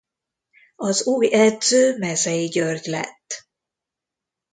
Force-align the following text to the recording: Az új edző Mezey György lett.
Az 0.75 1.05
új 1.05 1.33
edző 1.33 1.97
Mezey 1.97 2.47
György 2.47 2.85
lett. 2.85 3.47